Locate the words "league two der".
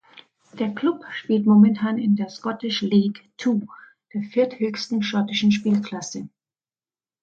2.81-4.23